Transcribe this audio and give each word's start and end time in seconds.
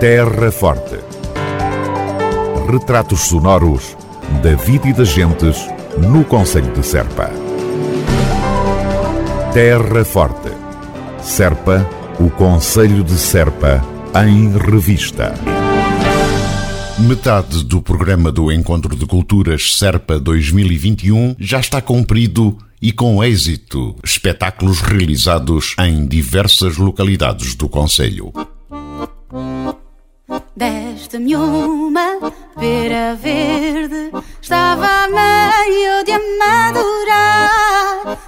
Terra 0.00 0.52
Forte. 0.52 0.96
Retratos 2.70 3.22
sonoros 3.22 3.96
da 4.40 4.54
vida 4.54 4.86
e 4.88 4.92
das 4.92 5.08
gentes 5.08 5.56
no 5.98 6.24
Conselho 6.24 6.72
de 6.72 6.86
Serpa. 6.86 7.28
Terra 9.52 10.04
Forte. 10.04 10.50
Serpa, 11.20 11.84
o 12.20 12.30
Conselho 12.30 13.02
de 13.02 13.18
Serpa, 13.18 13.84
em 14.24 14.56
revista. 14.56 15.34
Metade 17.00 17.64
do 17.64 17.82
programa 17.82 18.30
do 18.30 18.52
Encontro 18.52 18.94
de 18.94 19.04
Culturas 19.04 19.76
Serpa 19.76 20.20
2021 20.20 21.34
já 21.40 21.58
está 21.58 21.82
cumprido 21.82 22.56
e 22.80 22.92
com 22.92 23.24
êxito. 23.24 23.96
Espetáculos 24.04 24.80
realizados 24.80 25.74
em 25.80 26.06
diversas 26.06 26.76
localidades 26.76 27.56
do 27.56 27.68
Conselho. 27.68 28.32
Desta-me 30.54 31.34
uma 31.36 32.30
pera 32.58 33.14
verde, 33.14 34.10
estava 34.42 35.08
meio 35.08 36.04
de 36.04 36.12
amadurar. 36.12 37.58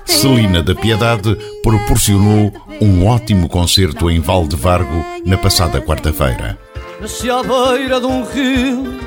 Celina 0.06 0.62
da 0.62 0.74
Piedade 0.74 1.36
proporcionou 1.62 2.50
um 2.80 3.06
ótimo 3.06 3.50
concerto 3.50 4.10
em 4.10 4.18
Valdevargo 4.18 5.04
na 5.26 5.36
passada 5.36 5.78
quarta-feira. 5.78 6.59
Nasci 7.02 7.28
à 7.28 7.42
beira 7.42 8.01
de 8.01 8.06
um 8.06 8.24
rio, 8.24 8.98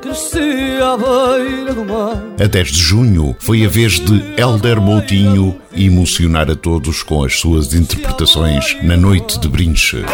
cresci 0.00 0.78
à 0.80 0.96
beira 0.96 1.74
do 1.74 1.84
mar. 1.84 2.22
A 2.40 2.46
10 2.46 2.68
de 2.68 2.80
junho 2.80 3.34
foi 3.40 3.64
a 3.64 3.68
vez 3.68 3.98
de 3.98 4.22
Elder 4.40 4.80
Moutinho 4.80 5.60
emocionar 5.74 6.48
a 6.48 6.54
todos 6.54 7.02
com 7.02 7.24
as 7.24 7.40
suas 7.40 7.74
interpretações 7.74 8.76
na 8.84 8.96
Noite 8.96 9.40
de 9.40 9.48
Brinches. 9.48 10.06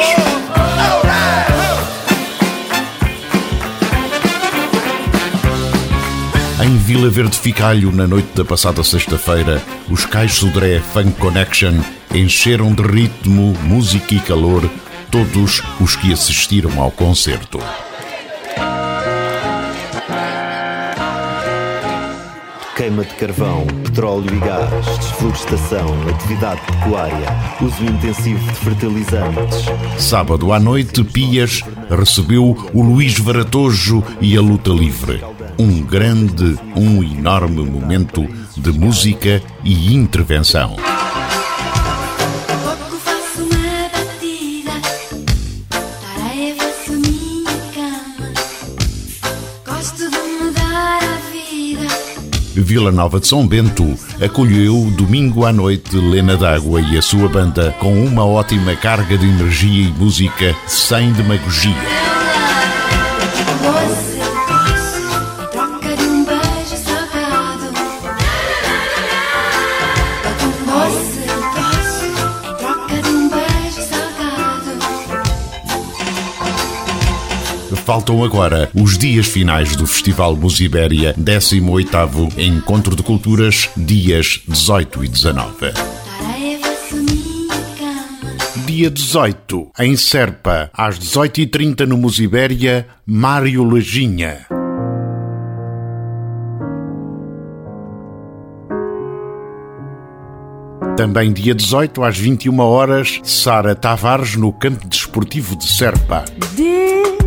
Em 6.64 6.78
Vila 6.78 7.10
Verde 7.10 7.38
Ficalho, 7.38 7.92
na 7.92 8.06
noite 8.06 8.28
da 8.34 8.42
passada 8.42 8.82
sexta-feira, 8.82 9.62
os 9.86 10.06
Cais 10.06 10.32
Sodré 10.32 10.80
Funk 10.80 11.12
Connection 11.20 11.74
encheram 12.10 12.72
de 12.72 12.82
ritmo, 12.82 13.52
música 13.64 14.14
e 14.14 14.18
calor 14.18 14.62
todos 15.10 15.60
os 15.78 15.94
que 15.94 16.10
assistiram 16.10 16.80
ao 16.80 16.90
concerto. 16.90 17.58
Queima 22.74 23.04
de 23.04 23.14
carvão, 23.14 23.66
petróleo 23.84 24.34
e 24.34 24.38
gás, 24.38 24.98
desflorestação, 25.00 25.86
atividade 26.08 26.62
pecuária, 26.62 27.26
uso 27.60 27.84
intensivo 27.84 28.42
de 28.50 28.58
fertilizantes. 28.60 29.66
Sábado 29.98 30.50
à 30.50 30.58
noite, 30.58 31.04
Pias 31.04 31.60
recebeu 31.90 32.56
o 32.72 32.82
Luís 32.82 33.18
Varatojo 33.18 34.02
e 34.18 34.34
a 34.34 34.40
Luta 34.40 34.70
Livre. 34.70 35.22
Um 35.58 35.82
grande, 35.82 36.58
um 36.74 37.02
enorme 37.02 37.64
momento 37.64 38.26
de 38.56 38.72
música 38.72 39.42
e 39.62 39.94
intervenção. 39.94 40.76
Vila 52.56 52.90
Nova 52.90 53.20
de 53.20 53.28
São 53.28 53.46
Bento 53.46 53.84
acolheu 54.20 54.90
domingo 54.96 55.44
à 55.44 55.52
noite 55.52 55.96
Lena 55.96 56.36
D'Água 56.36 56.80
e 56.80 56.96
a 56.96 57.02
sua 57.02 57.28
banda 57.28 57.72
com 57.78 57.92
uma 58.04 58.24
ótima 58.24 58.74
carga 58.74 59.18
de 59.18 59.26
energia 59.26 59.88
e 59.88 59.92
música 59.92 60.56
sem 60.66 61.12
demagogia. 61.12 62.23
Faltam 77.84 78.24
agora 78.24 78.70
os 78.74 78.96
dias 78.96 79.26
finais 79.26 79.76
do 79.76 79.86
Festival 79.86 80.34
Musibéria 80.34 81.14
18º 81.20 82.32
Encontro 82.38 82.96
de 82.96 83.02
Culturas, 83.02 83.68
dias 83.76 84.40
18 84.48 85.04
e 85.04 85.08
19. 85.08 85.54
Tareia 86.18 86.58
faço 86.60 86.96
minha 86.96 87.46
cama. 87.76 88.64
Dia 88.64 88.90
18, 88.90 89.70
em 89.80 89.96
Serpa, 89.98 90.70
às 90.72 90.98
18h30 90.98 91.80
no 91.80 91.98
Musibéria, 91.98 92.86
Mário 93.04 93.62
Leginha. 93.62 94.46
Também 100.96 101.34
dia 101.34 101.54
18, 101.54 102.02
às 102.02 102.16
21 102.16 102.58
horas, 102.60 103.20
Sara 103.22 103.74
Tavares 103.74 104.36
no 104.36 104.50
Campo 104.54 104.88
Desportivo 104.88 105.54
de 105.54 105.68
Serpa. 105.68 106.24
Diz-me 106.56 107.23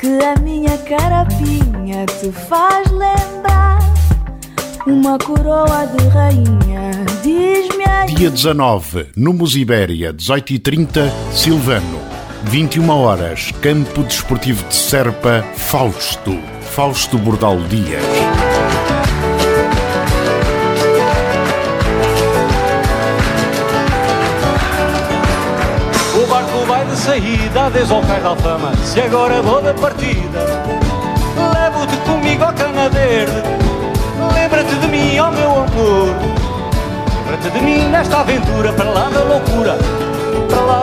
que 0.00 0.18
a 0.24 0.34
minha 0.40 0.78
carapinha 0.78 2.06
te 2.06 2.32
faz 2.32 2.90
lembrar 2.90 3.78
uma 4.86 5.18
coroa 5.18 5.86
de 5.86 6.08
rainha. 6.08 6.90
Diz-me 7.22 7.84
aí. 7.84 8.14
Dia 8.14 8.30
19, 8.30 9.08
no 9.14 9.34
Musibéria, 9.34 10.14
18h30, 10.14 11.10
Silvano. 11.34 12.00
21 12.44 12.88
horas, 12.88 13.52
Campo 13.60 14.02
Desportivo 14.02 14.66
de 14.66 14.74
Serpa, 14.74 15.44
Fausto. 15.54 16.38
Fausto 16.62 17.18
Bordal 17.18 17.58
Dias. 17.64 18.79
De 26.90 26.96
saída 26.96 27.70
desde 27.70 27.92
ao 27.92 28.02
cais 28.02 28.22
da 28.22 28.30
alfama. 28.30 28.72
Se 28.84 29.00
agora 29.00 29.40
vou 29.40 29.62
da 29.62 29.72
partida, 29.72 30.38
levo-te 31.36 31.96
comigo 31.98 32.44
ao 32.44 32.52
cana 32.52 32.88
verde. 32.88 33.42
Lembra-te 34.34 34.74
de 34.74 34.88
mim, 34.88 35.18
ó 35.18 35.30
meu 35.30 35.50
amor. 35.50 36.16
Lembra-te 37.16 37.50
de 37.50 37.60
mim 37.60 37.88
nesta 37.88 38.20
aventura 38.20 38.72
para 38.72 38.90
lá 38.90 39.08
da 39.08 39.22
loucura, 39.22 39.78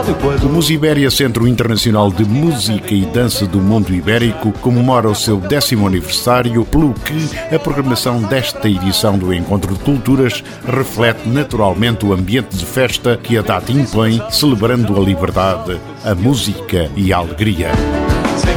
O 0.08 0.14
quando. 0.14 0.48
Musibéria 0.48 1.10
Centro 1.10 1.46
Internacional 1.46 2.10
de 2.10 2.24
Música 2.24 2.94
e 2.94 3.04
Dança 3.04 3.46
do 3.46 3.60
Mundo 3.60 3.94
Ibérico 3.94 4.52
comemora 4.52 5.08
o 5.08 5.14
seu 5.14 5.36
décimo 5.36 5.86
aniversário, 5.86 6.64
pelo 6.64 6.94
que 6.94 7.54
a 7.54 7.58
programação 7.58 8.22
desta 8.22 8.68
edição 8.68 9.18
do 9.18 9.32
Encontro 9.32 9.74
de 9.74 9.80
Culturas 9.80 10.42
reflete 10.66 11.28
naturalmente 11.28 12.06
o 12.06 12.12
ambiente 12.14 12.56
de 12.56 12.64
festa 12.64 13.16
que 13.16 13.36
a 13.36 13.42
data 13.42 13.70
impõe, 13.70 14.22
celebrando 14.30 14.96
a 14.96 15.00
liberdade, 15.00 15.78
a 16.02 16.14
música 16.14 16.90
e 16.96 17.12
a 17.12 17.18
alegria. 17.18 17.70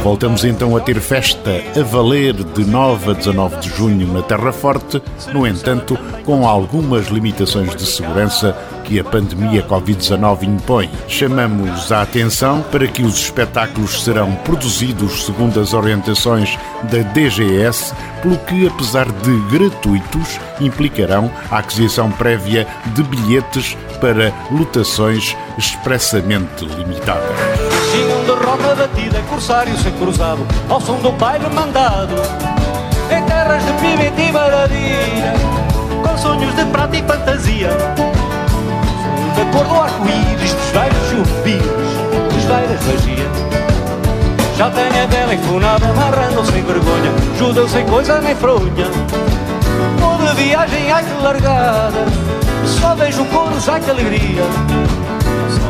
Voltamos 0.02 0.44
então 0.44 0.76
a 0.76 0.80
ter 0.80 1.00
festa 1.00 1.62
a 1.78 1.82
valer 1.82 2.34
de 2.34 2.64
9 2.64 3.12
a 3.12 3.14
19 3.14 3.56
de 3.60 3.68
junho 3.68 4.12
na 4.12 4.22
Terra 4.22 4.52
Forte, 4.52 5.00
no 5.32 5.46
entanto, 5.46 5.96
com 6.24 6.46
algumas 6.46 7.06
limitações 7.08 7.74
de 7.76 7.86
segurança 7.86 8.56
que 8.84 8.98
a 8.98 9.04
pandemia 9.04 9.62
Covid-19 9.62 10.42
impõe. 10.42 10.90
Chamamos 11.08 11.92
a 11.92 12.02
atenção 12.02 12.62
para 12.70 12.86
que 12.86 13.02
os 13.02 13.16
espetáculos 13.16 14.02
serão 14.02 14.34
produzidos 14.44 15.24
segundo 15.24 15.60
as 15.60 15.72
orientações 15.72 16.58
da 16.84 16.98
DGS, 16.98 17.94
pelo 18.20 18.36
que, 18.38 18.66
apesar 18.66 19.06
de 19.06 19.56
gratuitos, 19.56 20.40
implicarão 20.60 21.30
a 21.50 21.58
aquisição 21.58 22.10
prévia 22.10 22.66
de 22.94 23.02
bilhetes 23.04 23.76
para 24.00 24.32
lotações 24.50 25.36
expressamente 25.56 26.64
limitadas. 26.64 27.71
Tinham 27.92 28.24
de 28.24 28.30
roda 28.46 28.74
batida, 28.74 29.20
corsário 29.28 29.76
ser 29.76 29.92
cruzado, 29.92 30.46
ao 30.70 30.80
som 30.80 30.96
do 30.96 31.12
baile 31.12 31.46
mandado. 31.50 32.14
Em 33.10 33.22
terras 33.24 33.62
de 33.66 33.72
pimenta 33.74 34.18
e 34.18 34.32
maravilha, 34.32 35.34
com 36.02 36.16
sonhos 36.16 36.56
de 36.56 36.64
prata 36.64 36.96
e 36.96 37.02
fantasia. 37.02 37.68
Da 37.68 39.44
cor 39.52 39.66
do 39.66 39.74
arco-íris, 39.74 40.54
dos 40.54 40.70
velhos 40.70 41.10
chupiros, 41.10 42.32
dos 42.32 42.44
velhas 42.44 42.82
magias. 42.86 43.32
Já 44.56 44.70
tenho 44.70 45.02
a 45.02 45.06
vela 45.06 45.34
enfunada, 45.34 45.86
amarrando 45.86 46.46
sem 46.46 46.62
vergonha, 46.62 47.12
judeu 47.38 47.68
sem 47.68 47.84
coisa 47.84 48.22
nem 48.22 48.34
fronha. 48.34 48.86
Vou 49.98 50.16
de 50.16 50.34
viagem, 50.42 50.90
ai 50.90 51.04
que 51.04 51.22
largada, 51.22 52.06
só 52.64 52.94
vejo 52.94 53.22
couros, 53.26 53.68
ai 53.68 53.80
que 53.82 53.90
alegria. 53.90 54.44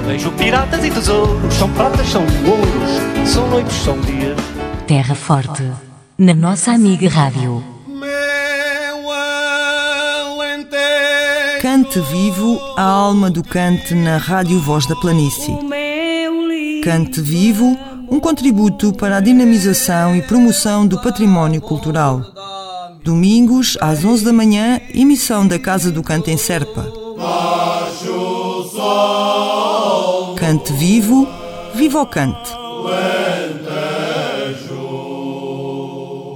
Vejo 0.07 0.33
piratas 0.33 0.85
e 0.85 0.91
tesouros, 0.91 1.55
são 1.55 1.73
pratas, 1.73 2.09
são 2.09 2.23
ouros, 2.23 3.29
são 3.31 3.49
noites, 3.49 3.77
são 3.77 4.01
dias. 4.01 4.37
Terra 4.87 5.15
Forte, 5.15 5.63
na 6.19 6.35
nossa 6.35 6.73
amiga 6.73 7.09
Rádio. 7.09 7.63
Cante 11.61 12.01
vivo, 12.01 12.61
a 12.77 12.83
alma 12.83 13.31
do 13.31 13.45
cante 13.45 13.95
na 13.95 14.17
Rádio 14.17 14.59
Voz 14.61 14.85
da 14.87 14.97
Planície. 14.97 15.57
Cante 16.83 17.21
Vivo, 17.21 17.79
um 18.11 18.19
contributo 18.19 18.93
para 18.93 19.19
a 19.19 19.21
dinamização 19.21 20.17
e 20.17 20.23
promoção 20.23 20.85
do 20.85 21.01
património 21.01 21.61
cultural. 21.61 22.21
Domingos, 23.05 23.79
às 23.81 24.05
11 24.05 24.25
da 24.25 24.33
manhã, 24.33 24.81
emissão 24.93 25.47
da 25.47 25.61
Casa 25.61 25.93
do 25.93 26.03
Canto 26.03 26.29
em 26.29 26.37
Serpa. 26.37 26.85
Cante 30.53 30.71
Vivo, 30.75 31.27
viva 31.75 32.03
o 32.03 32.07
cante. 32.07 32.51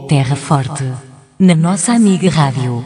Terra 0.09 0.35
Forte, 0.35 0.91
na 1.39 1.55
nossa 1.55 1.93
amiga 1.93 2.31
Rádio. 2.31 2.83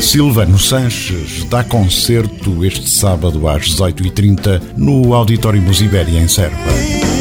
Silvano 0.00 0.60
Sanches 0.60 1.42
dá 1.50 1.64
concerto 1.64 2.64
este 2.64 2.88
sábado 2.88 3.48
às 3.48 3.64
18h30 3.64 4.62
no 4.76 5.12
Auditório 5.12 5.60
Musibéria 5.60 6.20
em 6.20 6.28
Serpa. 6.28 7.17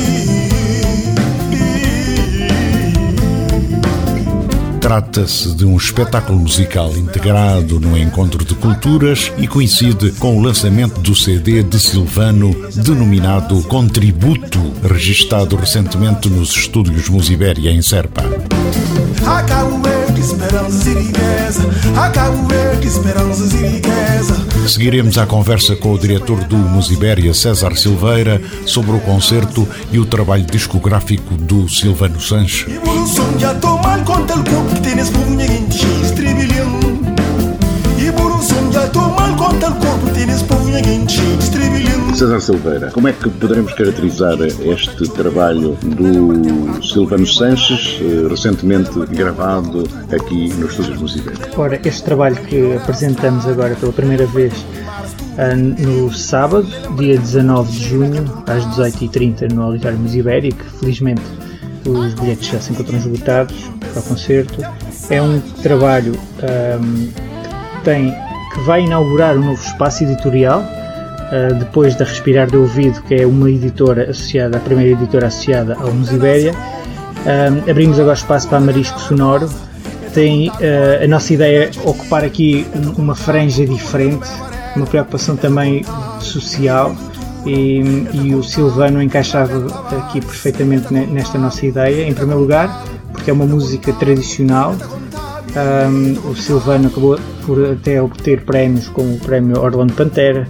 Trata-se 4.87 5.53
de 5.53 5.65
um 5.65 5.75
espetáculo 5.75 6.39
musical 6.39 6.95
integrado 6.95 7.77
no 7.77 7.97
encontro 7.97 8.45
de 8.45 8.55
culturas 8.55 9.29
e 9.37 9.45
coincide 9.45 10.13
com 10.13 10.37
o 10.37 10.41
lançamento 10.41 11.01
do 11.01 11.13
CD 11.13 11.61
de 11.61 11.77
Silvano, 11.77 12.55
denominado 12.73 13.61
Contributo, 13.63 14.57
registado 14.81 15.57
recentemente 15.57 16.29
nos 16.29 16.55
estúdios 16.55 17.09
Musibéria 17.09 17.69
em 17.69 17.81
Serpa. 17.81 18.23
Seguiremos 24.67 25.17
a 25.17 25.25
conversa 25.25 25.75
com 25.75 25.93
o 25.93 25.99
diretor 25.99 26.43
do 26.45 26.55
Musibéria, 26.55 27.33
César 27.33 27.75
Silveira, 27.75 28.41
sobre 28.65 28.91
o 28.91 28.99
concerto 29.01 29.67
e 29.91 29.99
o 29.99 30.05
trabalho 30.05 30.45
discográfico 30.45 31.35
do 31.35 31.67
Silvano 31.67 32.21
Sanches. 32.21 32.65
César 42.15 42.41
Silveira, 42.41 42.89
como 42.91 43.07
é 43.07 43.13
que 43.13 43.29
poderemos 43.29 43.73
caracterizar 43.73 44.37
este 44.41 45.07
trabalho 45.09 45.77
do 45.83 46.83
Silvano 46.83 47.27
Sanches, 47.27 47.99
eh, 48.01 48.27
recentemente 48.27 48.91
gravado 49.11 49.83
aqui 50.11 50.49
nos 50.55 50.71
Estúdios 50.71 50.99
Musicais? 50.99 51.37
Ora, 51.55 51.79
este 51.83 52.03
trabalho 52.03 52.35
que 52.37 52.75
apresentamos 52.75 53.45
agora 53.45 53.75
pela 53.75 53.93
primeira 53.93 54.25
vez 54.25 54.53
ah, 55.37 55.55
no 55.55 56.11
sábado, 56.11 56.67
dia 56.97 57.17
19 57.19 57.71
de 57.71 57.89
junho, 57.89 58.43
às 58.47 58.65
18h30 58.75 59.53
no 59.53 59.61
Auditório 59.61 59.99
Musibérico, 59.99 60.63
felizmente 60.79 61.21
os 61.85 62.13
bilhetes 62.15 62.47
já 62.47 62.59
se 62.59 62.73
encontram 62.73 62.97
esgotados 62.97 63.71
para 63.93 64.01
o 64.01 64.03
concerto. 64.03 64.61
É 65.09 65.21
um 65.21 65.39
trabalho 65.61 66.13
um, 66.13 67.07
que 67.77 67.83
tem 67.83 68.26
que 68.53 68.59
vai 68.61 68.83
inaugurar 68.83 69.35
um 69.35 69.45
novo 69.45 69.61
espaço 69.61 70.03
editorial 70.03 70.61
uh, 70.61 71.55
depois 71.55 71.95
da 71.95 72.05
Respirar 72.05 72.47
de 72.47 72.57
Ouvido, 72.57 73.01
que 73.03 73.15
é 73.15 73.25
uma 73.25 73.49
editora 73.49 74.09
associada, 74.09 74.57
a 74.57 74.59
primeira 74.59 74.91
editora 74.91 75.27
associada 75.27 75.75
ao 75.75 75.91
Musibéria. 75.91 76.53
Um, 77.25 77.69
abrimos 77.69 77.99
agora 77.99 78.15
espaço 78.15 78.47
para 78.47 78.59
Marisco 78.59 78.99
Sonoro. 78.99 79.49
Tem 80.13 80.49
uh, 80.49 81.03
a 81.03 81.07
nossa 81.07 81.33
ideia 81.33 81.69
é 81.73 81.87
ocupar 81.87 82.23
aqui 82.23 82.65
um, 82.75 83.01
uma 83.01 83.15
franja 83.15 83.65
diferente, 83.65 84.27
uma 84.75 84.85
preocupação 84.85 85.35
também 85.35 85.83
social 86.19 86.95
e, 87.45 87.79
e, 88.13 88.35
o 88.35 88.43
Silvano 88.43 89.01
encaixava 89.01 89.67
aqui 89.97 90.19
perfeitamente 90.19 90.93
nesta 90.93 91.37
nossa 91.37 91.65
ideia. 91.65 92.07
Em 92.07 92.13
primeiro 92.13 92.41
lugar, 92.41 92.83
porque 93.11 93.29
é 93.29 93.33
uma 93.33 93.45
música 93.45 93.93
tradicional. 93.93 94.75
Um, 95.57 96.29
o 96.29 96.35
Silvano 96.35 96.87
acabou 96.87 97.19
por 97.45 97.71
até 97.71 98.01
obter 98.01 98.41
prémios 98.41 98.87
como 98.89 99.15
o 99.15 99.19
prémio 99.19 99.59
Orlando 99.59 99.93
Pantera, 99.93 100.47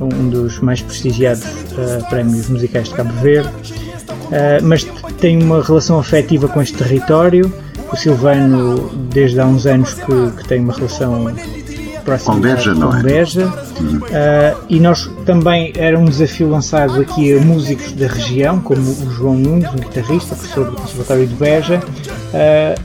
um 0.00 0.30
dos 0.30 0.58
mais 0.60 0.80
prestigiados 0.80 1.44
uh, 1.44 2.08
prémios 2.08 2.48
musicais 2.48 2.88
de 2.88 2.94
Cabo 2.94 3.12
Verde, 3.20 3.48
uh, 3.48 4.64
mas 4.64 4.84
tem 5.20 5.42
uma 5.42 5.62
relação 5.62 5.98
afetiva 5.98 6.48
com 6.48 6.62
este 6.62 6.78
território. 6.78 7.52
O 7.92 7.96
Silvano, 7.96 8.90
desde 9.10 9.40
há 9.40 9.46
uns 9.46 9.66
anos, 9.66 9.94
que, 9.94 10.30
que 10.36 10.48
tem 10.48 10.60
uma 10.60 10.72
relação 10.72 11.34
próxima 12.04 12.34
com 12.34 12.40
Beja, 12.40 12.74
não 12.74 12.96
é? 12.96 13.02
Beja. 13.02 13.46
Uh, 13.46 14.64
e 14.68 14.80
nós 14.80 15.10
também 15.26 15.72
era 15.76 15.98
um 15.98 16.06
desafio 16.06 16.48
lançado 16.48 17.00
aqui 17.00 17.36
a 17.36 17.40
músicos 17.40 17.92
da 17.92 18.06
região, 18.06 18.60
como 18.60 18.80
o 18.80 19.10
João 19.10 19.36
Nunes, 19.36 19.68
um 19.72 19.76
guitarrista, 19.76 20.34
professor 20.34 20.70
do 20.70 20.76
Conservatório 20.76 21.26
de 21.26 21.34
Beja, 21.34 21.80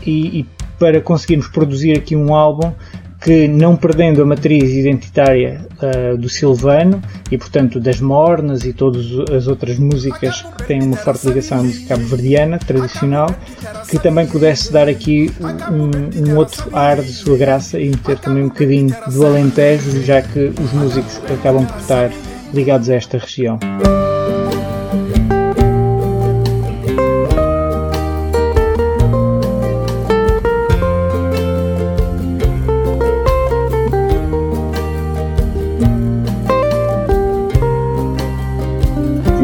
e, 0.05 0.39
e 0.39 0.62
para 0.79 1.01
conseguirmos 1.01 1.47
produzir 1.47 1.97
aqui 1.97 2.15
um 2.15 2.33
álbum 2.33 2.73
que 3.23 3.47
não 3.47 3.77
perdendo 3.77 4.21
a 4.21 4.25
matriz 4.25 4.71
identitária 4.71 5.65
uh, 5.81 6.17
do 6.17 6.27
Silvano 6.27 7.01
e 7.31 7.37
portanto 7.37 7.79
das 7.79 8.01
mornas 8.01 8.65
e 8.65 8.73
todas 8.73 9.05
as 9.33 9.47
outras 9.47 9.79
músicas 9.79 10.41
que 10.41 10.63
têm 10.65 10.83
uma 10.83 10.97
forte 10.97 11.27
ligação 11.27 11.59
à 11.59 11.63
música 11.63 11.95
cabo-verdiana 11.95 12.59
tradicional, 12.59 13.33
que 13.89 13.97
também 13.97 14.27
pudesse 14.27 14.73
dar 14.73 14.89
aqui 14.89 15.31
um, 15.39 16.31
um, 16.31 16.37
outro 16.37 16.75
ar 16.75 17.01
de 17.01 17.13
sua 17.13 17.37
graça 17.37 17.79
e 17.79 17.89
meter 17.89 18.19
também 18.19 18.43
um 18.43 18.49
bocadinho 18.49 18.93
do 19.09 19.25
Alentejo, 19.25 20.03
já 20.03 20.21
que 20.21 20.51
os 20.61 20.73
músicos 20.73 21.21
acabam 21.31 21.65
por 21.65 21.79
estar 21.79 22.11
ligados 22.53 22.89
a 22.89 22.95
esta 22.95 23.17
região. 23.17 23.57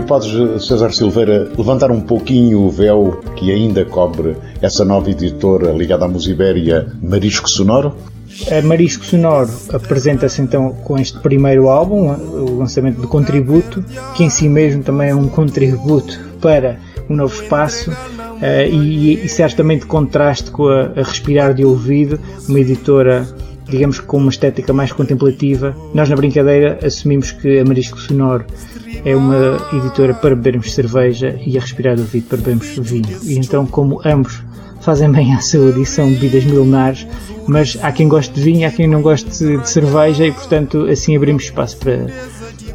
Podes, 0.09 0.65
César 0.65 0.91
Silveira, 0.91 1.51
levantar 1.55 1.91
um 1.91 2.01
pouquinho 2.01 2.61
o 2.61 2.71
véu 2.71 3.21
que 3.35 3.51
ainda 3.51 3.85
cobre 3.85 4.35
essa 4.59 4.83
nova 4.83 5.11
editora 5.11 5.71
ligada 5.71 6.05
à 6.05 6.07
Musibéria, 6.07 6.91
Marisco 6.99 7.47
Sonoro? 7.47 7.95
A 8.51 8.59
Marisco 8.65 9.05
Sonoro 9.05 9.51
apresenta-se 9.71 10.41
então 10.41 10.71
com 10.83 10.97
este 10.97 11.19
primeiro 11.19 11.69
álbum, 11.69 12.09
o 12.09 12.57
lançamento 12.57 12.99
do 12.99 13.07
Contributo, 13.07 13.85
que 14.15 14.23
em 14.23 14.31
si 14.31 14.49
mesmo 14.49 14.81
também 14.81 15.09
é 15.09 15.15
um 15.15 15.27
contributo 15.27 16.19
para 16.41 16.79
um 17.07 17.15
novo 17.15 17.35
espaço 17.43 17.91
uh, 17.91 18.67
e, 18.67 19.13
e 19.13 19.29
certamente 19.29 19.85
contraste 19.85 20.49
com 20.49 20.69
a, 20.69 20.85
a 20.95 21.03
Respirar 21.03 21.53
de 21.53 21.63
Ouvido, 21.63 22.19
uma 22.47 22.59
editora 22.59 23.27
digamos 23.69 23.99
que 23.99 24.05
com 24.05 24.17
uma 24.17 24.29
estética 24.29 24.73
mais 24.73 24.91
contemplativa. 24.91 25.75
Nós 25.93 26.09
na 26.09 26.15
brincadeira 26.15 26.79
assumimos 26.83 27.31
que 27.31 27.59
a 27.59 27.65
Marisco 27.65 27.99
Sonoro 27.99 28.45
é 29.05 29.15
uma 29.15 29.57
editora 29.73 30.13
para 30.13 30.35
bebermos 30.35 30.73
cerveja 30.73 31.39
e 31.45 31.57
a 31.57 31.61
respirar 31.61 31.95
do 31.95 32.01
ouvido 32.01 32.27
para 32.27 32.37
bebermos 32.37 32.67
vinho. 32.77 33.17
E 33.23 33.37
então, 33.37 33.65
como 33.65 34.01
ambos 34.05 34.41
fazem 34.81 35.11
bem 35.11 35.33
à 35.33 35.39
saúde 35.39 35.81
e 35.81 35.85
são 35.85 36.09
bebidas 36.09 36.45
milenares, 36.45 37.05
mas 37.47 37.77
há 37.81 37.91
quem 37.91 38.07
goste 38.07 38.33
de 38.33 38.41
vinho, 38.41 38.67
há 38.67 38.71
quem 38.71 38.87
não 38.87 39.01
goste 39.01 39.29
de 39.29 39.69
cerveja 39.69 40.25
e, 40.25 40.31
portanto, 40.31 40.85
assim 40.89 41.15
abrimos 41.15 41.43
espaço 41.43 41.77
para, 41.77 42.07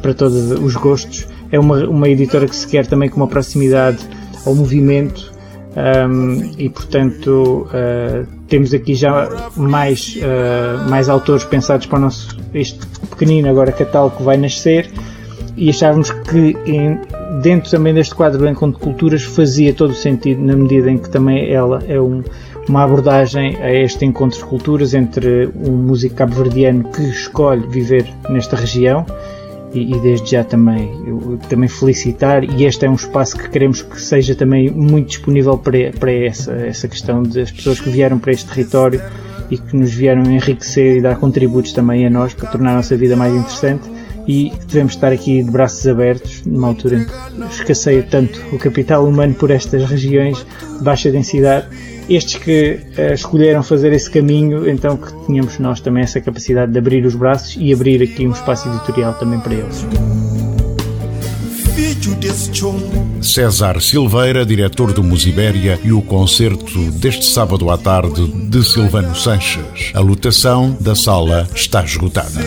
para 0.01 0.13
todos 0.13 0.51
os 0.51 0.75
gostos. 0.75 1.27
É 1.51 1.59
uma, 1.59 1.87
uma 1.87 2.09
editora 2.09 2.47
que 2.47 2.55
se 2.55 2.67
quer 2.67 2.85
também 2.85 3.09
com 3.09 3.17
uma 3.17 3.27
proximidade 3.27 3.99
ao 4.45 4.53
movimento 4.53 5.33
um, 5.75 6.51
e, 6.57 6.69
portanto, 6.69 7.67
uh, 7.67 8.34
temos 8.47 8.73
aqui 8.73 8.95
já 8.95 9.29
mais, 9.55 10.17
uh, 10.17 10.89
mais 10.89 11.09
autores 11.09 11.43
pensados 11.43 11.85
para 11.85 11.97
o 11.97 12.01
nosso, 12.01 12.37
este 12.53 12.85
pequenino 13.09 13.49
agora 13.49 13.71
catálogo 13.71 14.17
que 14.17 14.23
vai 14.23 14.37
nascer. 14.37 14.89
E 15.57 15.69
achávamos 15.69 16.11
que 16.11 16.55
em, 16.65 16.99
dentro 17.41 17.71
também 17.71 17.93
deste 17.93 18.13
quadro 18.13 18.39
do 18.39 18.47
Encontro 18.47 18.77
de 18.77 18.83
Culturas 18.83 19.23
fazia 19.23 19.73
todo 19.73 19.91
o 19.91 19.95
sentido 19.95 20.41
na 20.41 20.55
medida 20.55 20.91
em 20.91 20.97
que 20.97 21.09
também 21.09 21.49
ela 21.49 21.81
é 21.87 21.99
um, 21.99 22.21
uma 22.67 22.83
abordagem 22.83 23.55
a 23.61 23.73
este 23.73 24.05
encontro 24.05 24.37
de 24.37 24.45
culturas 24.45 24.93
entre 24.93 25.49
um 25.55 25.71
músico 25.71 26.15
cabo-verdiano 26.15 26.83
que 26.91 27.03
escolhe 27.03 27.65
viver 27.67 28.05
nesta 28.29 28.57
região 28.57 29.05
e, 29.73 29.95
e 29.95 29.99
desde 29.99 30.31
já 30.31 30.43
também, 30.43 30.91
eu, 31.05 31.39
também 31.49 31.67
felicitar 31.67 32.43
e 32.43 32.65
este 32.65 32.85
é 32.85 32.89
um 32.89 32.95
espaço 32.95 33.37
que 33.37 33.49
queremos 33.49 33.81
que 33.81 34.01
seja 34.01 34.35
também 34.35 34.69
muito 34.69 35.09
disponível 35.09 35.57
para, 35.57 35.91
para 35.99 36.11
essa, 36.11 36.53
essa 36.53 36.87
questão 36.87 37.23
das 37.23 37.51
pessoas 37.51 37.79
que 37.79 37.89
vieram 37.89 38.19
para 38.19 38.31
este 38.31 38.47
território 38.47 39.01
e 39.49 39.57
que 39.57 39.75
nos 39.75 39.93
vieram 39.93 40.23
enriquecer 40.23 40.97
e 40.97 41.01
dar 41.01 41.17
contributos 41.17 41.73
também 41.73 42.05
a 42.05 42.09
nós 42.09 42.33
para 42.33 42.49
tornar 42.49 42.71
a 42.71 42.75
nossa 42.75 42.95
vida 42.95 43.15
mais 43.15 43.33
interessante. 43.33 43.83
E 44.27 44.51
devemos 44.67 44.93
estar 44.93 45.11
aqui 45.11 45.43
de 45.43 45.51
braços 45.51 45.85
abertos 45.87 46.43
numa 46.47 46.67
altura 46.67 46.97
em 46.97 47.05
que 47.05 47.53
escasseia 47.53 48.01
tanto 48.01 48.41
o 48.51 48.57
capital 48.57 49.07
humano 49.07 49.35
por 49.35 49.51
estas 49.51 49.87
regiões 49.87 50.43
de 50.79 50.83
baixa 50.83 51.11
densidade 51.11 51.67
estes 52.09 52.35
que 52.35 52.79
uh, 52.97 53.13
escolheram 53.13 53.63
fazer 53.63 53.91
esse 53.93 54.09
caminho, 54.09 54.69
então 54.69 54.97
que 54.97 55.11
tínhamos 55.25 55.57
nós 55.59 55.79
também 55.79 56.03
essa 56.03 56.21
capacidade 56.21 56.71
de 56.71 56.77
abrir 56.77 57.05
os 57.05 57.15
braços 57.15 57.55
e 57.59 57.73
abrir 57.73 58.01
aqui 58.01 58.27
um 58.27 58.31
espaço 58.31 58.67
editorial 58.69 59.13
também 59.13 59.39
para 59.39 59.53
eles. 59.53 59.85
César 63.21 63.81
Silveira, 63.81 64.45
diretor 64.45 64.93
do 64.93 65.03
Musibéria, 65.03 65.79
e 65.83 65.91
o 65.91 66.01
concerto 66.01 66.91
deste 66.91 67.25
sábado 67.25 67.69
à 67.69 67.77
tarde 67.77 68.27
de 68.27 68.63
Silvano 68.63 69.15
Sanches. 69.15 69.91
A 69.93 69.99
lotação 69.99 70.77
da 70.79 70.95
sala 70.95 71.47
está 71.53 71.83
esgotada. 71.83 72.39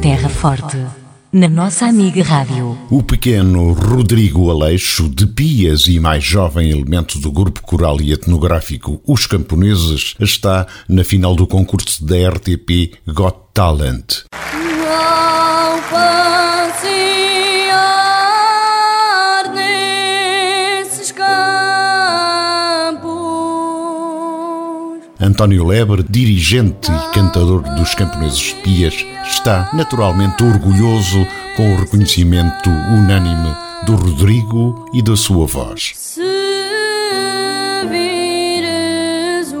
Terra 0.00 0.28
Forte 0.28 1.01
na 1.32 1.48
nossa 1.48 1.86
amiga 1.86 2.22
rádio. 2.22 2.78
O 2.90 3.02
pequeno 3.02 3.72
Rodrigo 3.72 4.50
Aleixo, 4.50 5.08
de 5.08 5.26
Pias 5.26 5.86
e 5.86 5.98
mais 5.98 6.22
jovem 6.22 6.70
elemento 6.70 7.18
do 7.18 7.32
grupo 7.32 7.62
coral 7.62 8.00
e 8.02 8.12
etnográfico 8.12 9.00
Os 9.06 9.26
Camponeses, 9.26 10.14
está 10.20 10.66
na 10.86 11.02
final 11.02 11.34
do 11.34 11.46
concurso 11.46 12.04
da 12.04 12.16
RTP 12.28 12.98
Got 13.06 13.36
Talent. 13.54 14.24
António 25.32 25.64
Lebre, 25.64 26.04
dirigente 26.10 26.92
e 26.92 27.14
cantador 27.14 27.62
dos 27.74 27.94
Camponeses 27.94 28.52
Pias, 28.62 28.94
está 29.24 29.70
naturalmente 29.72 30.44
orgulhoso 30.44 31.26
com 31.56 31.72
o 31.72 31.76
reconhecimento 31.76 32.68
unânime 32.68 33.56
do 33.86 33.94
Rodrigo 33.96 34.90
e 34.92 35.02
da 35.02 35.16
sua 35.16 35.46
voz. 35.46 35.92
Se 35.94 36.20
vires 37.88 39.54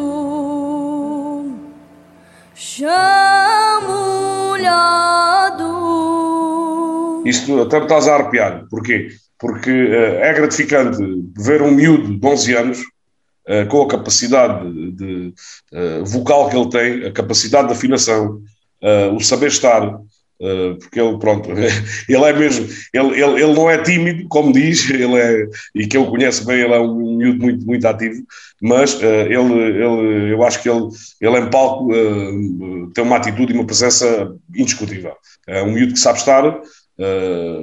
molhado. 3.82 4.82
Isto 7.24 7.62
até 7.62 7.78
me 7.78 7.84
estás 7.84 8.08
a 8.08 8.16
arrepiar. 8.16 8.66
Porquê? 8.68 9.08
Porque 9.38 9.70
uh, 9.70 10.20
é 10.20 10.34
gratificante 10.34 10.98
ver 11.34 11.62
um 11.62 11.70
miúdo 11.70 12.18
de 12.18 12.26
11 12.26 12.56
anos 12.56 12.91
uh, 13.48 13.66
com 13.68 13.82
a 13.82 13.88
capacidade 13.88 14.92
de, 14.92 15.34
uh, 15.72 16.04
vocal 16.04 16.48
que 16.48 16.56
ele 16.56 16.70
tem, 16.70 17.06
a 17.06 17.12
capacidade 17.12 17.68
de 17.68 17.74
afinação, 17.74 18.40
uh, 18.82 19.14
o 19.14 19.20
saber 19.20 19.48
estar, 19.48 19.98
porque 20.80 21.00
ele, 21.00 21.18
pronto, 21.18 21.50
ele 21.54 22.24
é 22.24 22.32
mesmo, 22.32 22.66
ele, 22.92 23.22
ele, 23.22 23.42
ele 23.44 23.54
não 23.54 23.70
é 23.70 23.80
tímido, 23.80 24.26
como 24.28 24.52
diz, 24.52 24.90
ele 24.90 25.14
é, 25.14 25.46
e 25.72 25.86
que 25.86 25.96
eu 25.96 26.06
conheço 26.06 26.44
bem, 26.44 26.62
ele 26.62 26.74
é 26.74 26.80
um 26.80 27.16
miúdo 27.16 27.44
muito, 27.44 27.64
muito 27.64 27.86
ativo, 27.86 28.24
mas 28.60 29.00
ele, 29.00 29.36
ele, 29.36 30.32
eu 30.32 30.42
acho 30.42 30.60
que 30.60 30.68
ele, 30.68 30.88
ele 31.20 31.38
em 31.38 31.48
palco 31.48 31.88
tem 32.92 33.04
uma 33.04 33.18
atitude 33.18 33.52
e 33.52 33.56
uma 33.56 33.64
presença 33.64 34.34
indiscutível. 34.52 35.12
É 35.46 35.62
um 35.62 35.70
miúdo 35.70 35.92
que 35.92 36.00
sabe 36.00 36.18
estar, 36.18 36.60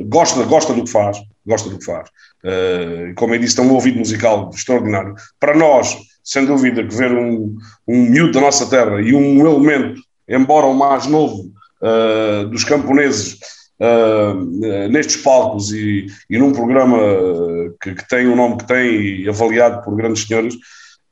gosta, 0.07 0.41
gosta 0.43 0.73
do 0.73 0.85
que 0.85 0.89
faz, 0.89 1.17
gosta 1.45 1.69
do 1.69 1.77
que 1.77 1.85
faz. 1.85 2.09
Uh, 2.43 3.13
como 3.15 3.33
eu 3.33 3.39
disse, 3.39 3.55
tem 3.55 3.65
um 3.65 3.73
ouvido 3.73 3.99
musical 3.99 4.49
extraordinário. 4.53 5.15
Para 5.39 5.55
nós, 5.55 5.97
sem 6.23 6.45
dúvida, 6.45 6.85
que 6.85 6.95
ver 6.95 7.11
um, 7.11 7.55
um 7.87 8.03
miúdo 8.03 8.33
da 8.33 8.41
nossa 8.41 8.69
terra 8.69 9.01
e 9.01 9.13
um 9.13 9.45
elemento, 9.45 10.01
embora 10.27 10.65
o 10.65 10.73
mais 10.73 11.05
novo 11.07 11.51
uh, 11.81 12.47
dos 12.49 12.63
camponeses, 12.63 13.37
uh, 13.79 14.89
nestes 14.89 15.17
palcos 15.17 15.71
e, 15.71 16.07
e 16.29 16.37
num 16.37 16.53
programa 16.53 16.97
que, 17.81 17.95
que, 17.95 18.07
tem 18.07 18.27
o 18.27 18.35
nome 18.35 18.57
que 18.57 18.67
tem 18.67 19.21
e 19.21 19.29
avaliado 19.29 19.83
por 19.83 19.95
grandes 19.95 20.27
senhores, 20.27 20.55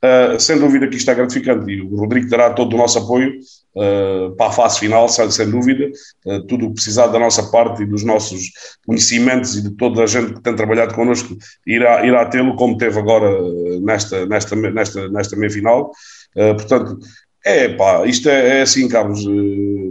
Uh, 0.04 0.38
sem 0.38 0.56
dúvida 0.56 0.86
que 0.86 0.96
isto 0.96 1.10
é 1.10 1.14
gratificante 1.14 1.68
e 1.72 1.82
o 1.82 1.96
Rodrigo 1.96 2.28
terá 2.28 2.50
todo 2.50 2.74
o 2.74 2.76
nosso 2.76 3.00
apoio 3.00 3.32
uh, 3.74 4.30
para 4.36 4.46
a 4.46 4.52
fase 4.52 4.78
final, 4.78 5.08
sem, 5.08 5.28
sem 5.28 5.50
dúvida. 5.50 5.90
Uh, 6.24 6.40
tudo 6.46 6.66
o 6.66 6.68
que 6.68 6.74
precisar 6.74 7.08
da 7.08 7.18
nossa 7.18 7.50
parte 7.50 7.82
e 7.82 7.86
dos 7.86 8.04
nossos 8.04 8.44
conhecimentos 8.86 9.56
e 9.56 9.62
de 9.62 9.70
toda 9.70 10.04
a 10.04 10.06
gente 10.06 10.34
que 10.34 10.40
tem 10.40 10.54
trabalhado 10.54 10.94
connosco 10.94 11.36
irá, 11.66 12.06
irá 12.06 12.24
tê-lo, 12.26 12.54
como 12.54 12.76
teve 12.76 12.96
agora 12.96 13.28
nesta, 13.80 14.24
nesta, 14.26 14.54
nesta, 14.54 15.08
nesta 15.08 15.36
meia 15.36 15.50
final. 15.50 15.90
portanto, 16.34 17.00
é 17.44 17.68
pá, 17.70 18.04
isto 18.06 18.28
é, 18.28 18.58
é 18.58 18.62
assim, 18.62 18.88
Carlos. 18.88 19.20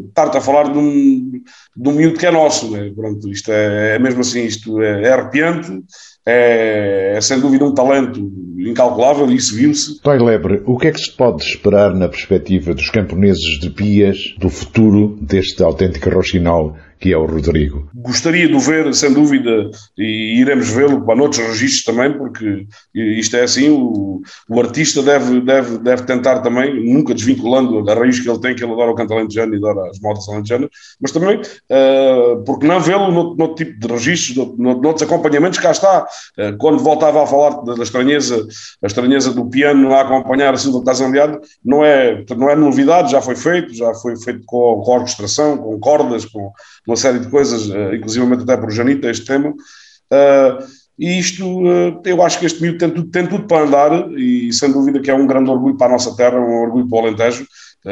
Estar-te 0.07 0.37
a 0.37 0.41
falar 0.41 0.71
de 0.71 0.77
um, 0.77 1.41
de 1.75 1.89
um 1.89 1.91
miúdo 1.91 2.17
que 2.17 2.25
é 2.25 2.31
nosso, 2.31 2.71
né? 2.71 2.91
Pronto, 2.95 3.29
isto 3.29 3.51
é, 3.51 3.95
é 3.95 3.99
mesmo 3.99 4.21
assim, 4.21 4.45
isto 4.45 4.81
é, 4.81 5.03
é 5.03 5.11
arrepiante 5.11 5.83
é, 6.29 7.13
é, 7.15 7.21
sem 7.21 7.39
dúvida 7.39 7.63
um 7.63 7.73
talento 7.73 8.19
incalculável 8.59 9.31
e 9.31 9.35
isso 9.35 9.55
viu-se. 9.55 10.01
Toy 10.01 10.19
Lebre, 10.19 10.61
o 10.65 10.77
que 10.77 10.87
é 10.87 10.91
que 10.91 10.99
se 10.99 11.11
pode 11.11 11.41
esperar 11.41 11.95
na 11.95 12.09
perspectiva 12.09 12.73
dos 12.73 12.89
camponeses 12.89 13.57
de 13.59 13.69
Pias 13.69 14.17
do 14.37 14.49
futuro 14.49 15.17
deste 15.21 15.63
autêntico 15.63 16.09
roxinol 16.09 16.75
que 16.99 17.13
é 17.13 17.17
o 17.17 17.25
Rodrigo. 17.25 17.89
Gostaria 17.93 18.47
de 18.47 18.55
o 18.55 18.59
ver, 18.59 18.93
sem 18.93 19.13
dúvida, 19.13 19.69
e 19.97 20.39
iremos 20.41 20.69
vê-lo 20.69 21.01
para 21.05 21.15
noutros 21.15 21.45
registros 21.45 21.83
também, 21.83 22.17
porque 22.17 22.65
isto 22.93 23.35
é 23.35 23.43
assim, 23.43 23.69
o, 23.69 24.21
o, 24.49 24.59
artista 24.59 25.03
deve, 25.03 25.39
deve, 25.41 25.77
deve 25.77 26.03
tentar 26.03 26.39
também, 26.39 26.83
nunca 26.91 27.13
desvinculando 27.13 27.87
a 27.89 27.93
raiz 27.93 28.19
que 28.19 28.29
ele 28.29 28.39
tem, 28.39 28.55
que 28.55 28.63
ele 28.63 28.73
adora 28.73 28.91
o 28.91 28.95
canto 28.95 29.13
alentejano 29.13 29.53
e 29.53 29.57
adora 29.57 29.89
as 29.89 29.99
modas 29.99 30.27
alentejanas, 30.27 30.69
mas 30.99 31.11
também, 31.11 31.39
uh, 31.39 32.43
porque 32.43 32.65
não 32.65 32.79
vê-lo 32.79 33.11
noutro, 33.11 33.37
noutro 33.37 33.65
tipo 33.65 33.79
de 33.79 33.87
registros, 33.93 34.57
noutros 34.57 35.03
acompanhamentos, 35.03 35.59
cá 35.59 35.71
está, 35.71 36.03
uh, 36.03 36.57
quando 36.57 36.79
voltava 36.79 37.23
a 37.23 37.27
falar 37.27 37.61
da, 37.63 37.83
estranheza, 37.83 38.47
a 38.83 38.87
estranheza 38.87 39.31
do 39.31 39.45
piano 39.45 39.93
a 39.93 40.01
acompanhar 40.01 40.53
a 40.53 40.57
Silva 40.57 40.83
Tazandeado, 40.83 41.39
não 41.63 41.85
é, 41.85 42.25
não 42.35 42.49
é 42.49 42.55
novidade, 42.55 43.11
já 43.11 43.21
foi 43.21 43.35
feito, 43.35 43.73
já 43.75 43.93
foi 43.93 44.15
feito 44.15 44.41
com, 44.47 44.81
com 44.83 44.91
orquestração, 44.91 45.57
com 45.57 45.79
cordas, 45.79 46.25
com 46.25 46.51
uma 46.87 46.95
série 46.95 47.19
de 47.19 47.27
coisas, 47.27 47.67
uh, 47.69 47.93
inclusivamente 47.93 48.43
até 48.43 48.55
por 48.55 48.71
Janita, 48.71 49.09
este 49.09 49.25
tema. 49.25 49.49
Uh, 49.49 50.65
e 50.97 51.19
isto, 51.19 51.45
uh, 51.45 52.01
eu 52.05 52.23
acho 52.23 52.39
que 52.39 52.45
este 52.45 52.61
miúdo 52.61 52.77
tem 52.77 52.89
tudo, 52.89 53.11
tem 53.11 53.27
tudo 53.27 53.45
para 53.45 53.65
andar 53.65 54.11
e 54.13 54.51
sem 54.53 54.71
dúvida 54.71 55.01
que 55.01 55.11
é 55.11 55.13
um 55.13 55.27
grande 55.27 55.51
orgulho 55.51 55.75
para 55.75 55.87
a 55.87 55.91
nossa 55.91 56.15
terra, 56.15 56.39
um 56.39 56.61
orgulho 56.61 56.87
para 56.87 56.97
o 56.97 57.01
Alentejo. 57.01 57.45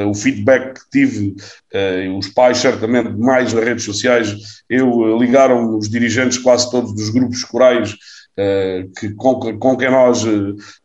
O 0.09 0.13
feedback 0.13 0.73
que 0.73 0.89
tive, 0.91 1.35
os 2.17 2.27
pais 2.29 2.57
certamente 2.57 3.15
mais 3.17 3.53
nas 3.53 3.63
redes 3.63 3.85
sociais, 3.85 4.35
eu 4.69 5.17
ligaram 5.17 5.77
os 5.77 5.87
dirigentes 5.87 6.37
quase 6.37 6.69
todos 6.69 6.93
dos 6.93 7.11
grupos 7.11 7.45
corais 7.45 7.95
que, 8.99 9.13
com, 9.13 9.39
com 9.57 9.77
quem 9.77 9.89
nós 9.89 10.25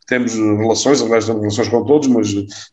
temos 0.07 0.35
relações, 0.35 1.03
aliás 1.03 1.25
temos 1.25 1.41
relações 1.41 1.69
com 1.69 1.85
todos, 1.85 2.07
mas 2.07 2.29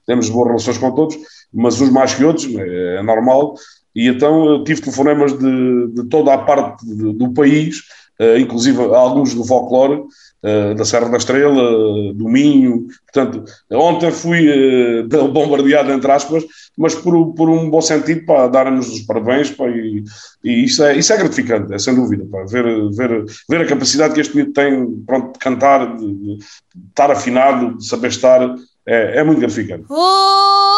temos 0.06 0.30
boas 0.30 0.50
relações 0.50 0.78
com 0.78 0.92
todos, 0.92 1.18
mas 1.52 1.82
uns 1.82 1.90
mais 1.90 2.14
que 2.14 2.24
outros, 2.24 2.46
é 2.54 3.02
normal, 3.02 3.56
e 3.98 4.08
então 4.08 4.64
tive 4.64 4.80
telefonemas 4.80 5.34
de, 5.34 5.88
de 5.88 6.04
toda 6.08 6.32
a 6.32 6.38
parte 6.38 6.86
de, 6.86 7.14
do 7.14 7.34
país, 7.34 7.80
uh, 8.22 8.38
inclusive 8.38 8.80
alguns 8.80 9.34
do 9.34 9.44
folclore, 9.44 10.02
uh, 10.44 10.76
da 10.76 10.86
Serra 10.86 11.10
da 11.10 11.18
Estrela, 11.18 12.14
do 12.14 12.30
Minho. 12.30 12.86
Portanto, 13.12 13.44
ontem 13.72 14.12
fui 14.12 15.02
uh, 15.02 15.08
bombardeado, 15.34 15.92
entre 15.92 16.12
aspas, 16.12 16.46
mas 16.78 16.94
por, 16.94 17.34
por 17.34 17.50
um 17.50 17.72
bom 17.72 17.82
sentido, 17.82 18.24
para 18.24 18.48
dar-nos 18.48 18.88
os 18.88 19.00
parabéns, 19.02 19.50
pá, 19.50 19.68
e, 19.68 20.04
e, 20.44 20.66
isso, 20.66 20.84
é, 20.84 20.96
isso 20.96 21.12
é 21.12 21.18
gratificante, 21.18 21.74
é 21.74 21.80
sem 21.80 21.96
dúvida, 21.96 22.24
pá, 22.32 22.46
ver, 22.48 22.66
ver, 22.92 23.26
ver 23.50 23.62
a 23.62 23.66
capacidade 23.66 24.14
que 24.14 24.22
este 24.22 24.36
miúdo 24.36 24.54
tem 24.54 24.86
pronto, 25.08 25.34
de 25.34 25.40
cantar, 25.40 25.98
de, 25.98 26.14
de 26.14 26.38
estar 26.90 27.10
afinado, 27.10 27.78
de 27.78 27.84
saber 27.84 28.10
estar, 28.10 28.54
é, 28.86 29.22
é 29.22 29.24
muito 29.24 29.40
gratificante. 29.40 29.86
Oh! 29.90 30.77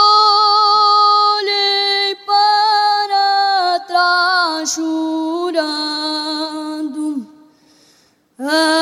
Adeus, 8.51 8.78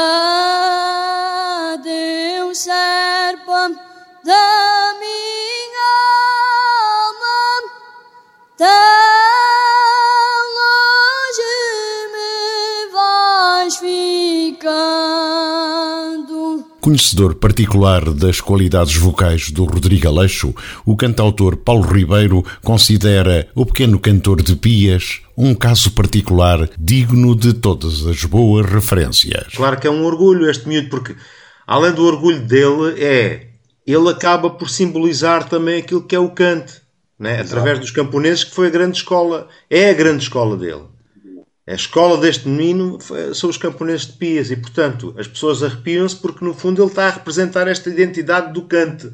Conhecedor 16.87 17.35
particular 17.35 18.13
das 18.13 18.39
qualidades 18.39 18.95
vocais 18.95 19.51
do 19.51 19.65
Rodrigo 19.65 20.07
Aleixo, 20.07 20.55
o 20.85 20.95
cantautor 20.95 21.57
Paulo 21.57 21.85
Ribeiro 21.85 22.45
considera 22.63 23.45
o 23.53 23.65
pequeno 23.65 23.99
cantor 23.99 24.41
de 24.41 24.55
Pias 24.55 25.19
um 25.37 25.53
caso 25.53 25.91
particular 25.91 26.69
digno 26.79 27.35
de 27.35 27.51
todas 27.51 28.07
as 28.07 28.23
boas 28.23 28.65
referências. 28.65 29.53
Claro 29.53 29.77
que 29.77 29.85
é 29.85 29.91
um 29.91 30.05
orgulho 30.05 30.49
este 30.49 30.65
miúdo, 30.65 30.87
porque 30.87 31.13
além 31.67 31.91
do 31.91 32.05
orgulho 32.05 32.39
dele, 32.39 33.03
é 33.03 33.47
ele 33.85 34.09
acaba 34.09 34.49
por 34.49 34.69
simbolizar 34.69 35.49
também 35.49 35.79
aquilo 35.79 36.03
que 36.03 36.15
é 36.15 36.19
o 36.19 36.29
canto, 36.29 36.71
né? 37.19 37.41
através 37.41 37.79
dos 37.79 37.91
camponeses, 37.91 38.45
que 38.45 38.55
foi 38.55 38.67
a 38.67 38.71
grande 38.71 38.99
escola, 38.99 39.49
é 39.69 39.89
a 39.89 39.93
grande 39.93 40.23
escola 40.23 40.55
dele. 40.55 40.85
A 41.67 41.73
escola 41.73 42.17
deste 42.17 42.47
menino 42.47 42.97
são 43.35 43.49
os 43.49 43.57
camponeses 43.57 44.07
de 44.07 44.13
Pias 44.13 44.49
e, 44.49 44.55
portanto, 44.55 45.13
as 45.17 45.27
pessoas 45.27 45.61
arrepiam-se 45.61 46.15
porque, 46.15 46.45
no 46.45 46.53
fundo, 46.53 46.81
ele 46.81 46.89
está 46.89 47.07
a 47.07 47.11
representar 47.11 47.67
esta 47.67 47.89
identidade 47.89 48.53
do 48.53 48.61
cante. 48.61 49.11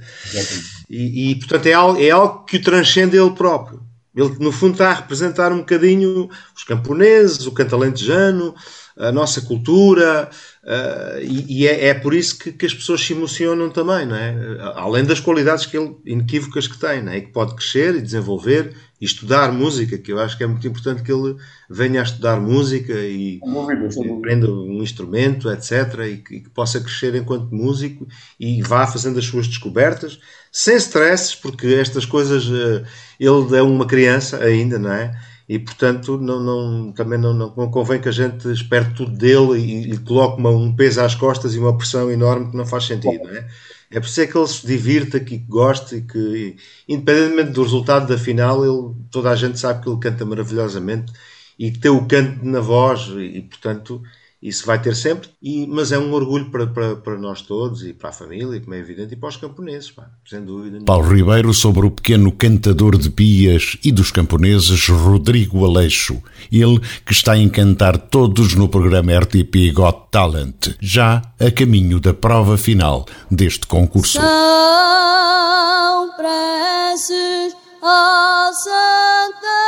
E, 0.88 1.32
e, 1.32 1.36
portanto, 1.40 1.66
é 1.66 1.74
algo, 1.74 2.00
é 2.00 2.12
algo 2.12 2.46
que 2.46 2.58
o 2.58 2.62
transcende 2.62 3.18
ele 3.18 3.32
próprio. 3.32 3.82
Ele, 4.16 4.36
no 4.40 4.52
fundo, 4.52 4.74
está 4.74 4.92
a 4.92 4.94
representar 4.94 5.52
um 5.52 5.58
bocadinho 5.58 6.30
os 6.56 6.64
camponeses, 6.64 7.48
o 7.48 7.52
canto 7.52 7.76
alentejano, 7.76 8.54
a 8.96 9.12
nossa 9.12 9.42
cultura, 9.42 10.30
uh, 10.64 11.22
e, 11.22 11.62
e 11.62 11.68
é, 11.68 11.88
é, 11.88 11.94
por 11.94 12.14
isso 12.14 12.38
que, 12.38 12.52
que, 12.52 12.66
as 12.66 12.74
pessoas 12.74 13.02
se 13.02 13.14
emocionam 13.14 13.70
também, 13.70 14.06
não 14.06 14.16
é? 14.16 14.36
Além 14.76 15.04
das 15.04 15.20
qualidades 15.20 15.66
que 15.66 15.78
ele, 15.78 15.96
inequívocas 16.06 16.68
que 16.68 16.80
tem, 16.80 17.02
não 17.02 17.12
é? 17.12 17.18
E 17.18 17.22
que 17.22 17.32
pode 17.32 17.56
crescer 17.56 17.96
e 17.96 18.02
desenvolver 18.02 18.74
e 19.00 19.06
estudar 19.06 19.52
música, 19.52 19.98
que 19.98 20.14
eu 20.14 20.20
acho 20.20 20.38
que 20.38 20.44
é 20.44 20.48
muito 20.48 20.66
importante 20.66 21.04
que 21.04 21.12
ele 21.12 21.36
venha 21.70 22.00
a 22.00 22.04
estudar 22.04 22.40
música 22.40 22.94
e, 22.94 23.38
e 23.38 24.12
aprenda 24.18 24.50
um 24.50 24.82
instrumento, 24.82 25.52
etc., 25.52 26.00
e 26.08 26.18
que, 26.18 26.36
e 26.36 26.40
que, 26.40 26.50
possa 26.50 26.80
crescer 26.80 27.14
enquanto 27.16 27.54
músico 27.54 28.08
e 28.40 28.62
vá 28.62 28.88
fazendo 28.88 29.20
as 29.20 29.26
suas 29.26 29.48
descobertas, 29.48 30.20
sem 30.52 30.78
stresses, 30.78 31.36
porque 31.36 31.68
estas 31.68 32.06
coisas, 32.06 32.46
uh, 32.46 32.86
ele 33.20 33.58
é 33.58 33.62
uma 33.62 33.86
criança 33.86 34.38
ainda, 34.38 34.80
não 34.80 34.94
é? 34.94 35.14
E 35.48 35.60
portanto 35.60 36.18
não, 36.18 36.40
não, 36.40 36.92
também 36.92 37.20
não, 37.20 37.34
não, 37.34 37.50
convém 37.70 38.00
que 38.00 38.10
a 38.10 38.14
gente 38.14 38.52
espere 38.52 38.94
tudo 38.94 39.12
dele 39.12 39.60
e, 39.60 39.94
e 39.94 39.98
coloque 39.98 40.40
uma, 40.40 40.50
um 40.50 40.76
peso 40.76 41.02
às 41.02 41.16
costas 41.16 41.54
e 41.54 41.60
uma 41.60 41.78
pressão 41.78 42.10
enorme 42.10 42.52
que 42.52 42.58
não 42.58 42.66
faz 42.66 42.86
sentido, 42.86 43.24
não 43.24 43.36
é? 43.36 43.48
É 43.94 44.00
preciso 44.00 44.22
é 44.22 44.28
que 44.28 44.38
ele 44.38 44.48
se 44.48 44.66
divirta, 44.66 45.20
que 45.20 45.38
goste 45.38 45.98
e 45.98 46.02
que, 46.02 46.56
independentemente 46.90 47.52
do 47.52 47.62
resultado 47.62 48.08
da 48.08 48.18
final, 48.18 48.66
ele, 48.66 48.96
toda 49.12 49.30
a 49.30 49.36
gente 49.36 49.60
sabe 49.60 49.84
que 49.84 49.90
ele 49.90 50.00
canta 50.00 50.26
maravilhosamente 50.26 51.14
e 51.60 51.72
tem 51.72 51.92
o 51.92 52.08
canto 52.08 52.44
na 52.44 52.60
voz 52.60 53.08
e, 53.16 53.42
portanto, 53.42 54.02
isso 54.44 54.66
vai 54.66 54.78
ter 54.82 54.94
sempre, 54.94 55.30
e, 55.42 55.66
mas 55.68 55.94
é 55.94 55.98
um 55.98 56.12
orgulho 56.12 56.52
para, 56.52 56.68
para, 56.68 56.98
para, 56.98 57.18
nós 57.18 57.42
todos 57.42 57.82
e 57.86 57.94
para 57.94 58.10
a 58.10 58.12
família, 58.12 58.60
como 58.60 58.74
é 58.74 58.80
evidente, 58.80 59.14
e 59.14 59.16
para 59.16 59.30
os 59.30 59.38
camponeses, 59.38 59.90
pá, 59.90 60.10
sem 60.26 60.44
dúvida. 60.44 60.80
Paulo 60.86 61.08
Ribeiro 61.08 61.54
sobre 61.54 61.86
o 61.86 61.92
pequeno 61.92 62.30
cantador 62.30 62.98
de 62.98 63.10
pias 63.10 63.78
e 63.82 63.90
dos 63.90 64.12
camponeses 64.12 64.90
Rodrigo 64.90 65.66
Aleixo, 65.66 66.22
ele 66.52 66.82
que 67.06 67.14
está 67.14 67.32
a 67.32 67.38
encantar 67.38 67.98
todos 67.98 68.54
no 68.54 68.68
programa 68.68 69.18
RTP 69.18 69.72
Got 69.74 70.10
Talent, 70.12 70.76
já 70.82 71.22
a 71.40 71.50
caminho 71.50 72.02
da 72.02 72.14
prova 72.14 72.58
final 72.58 73.06
deste 73.32 73.66
concurso. 73.66 74.20
São 74.20 76.10
preces, 76.18 77.56
oh 77.82 78.54
Santa 78.54 79.63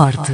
Forte, 0.00 0.32